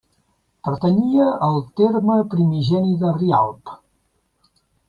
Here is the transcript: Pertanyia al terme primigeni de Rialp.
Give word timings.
Pertanyia 0.67 1.27
al 1.49 1.59
terme 1.81 2.17
primigeni 2.33 2.97
de 3.05 3.15
Rialp. 3.21 3.79